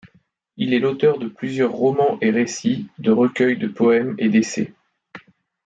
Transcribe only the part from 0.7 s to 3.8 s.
est l’auteur de plusieurs romans et récits, de recueils de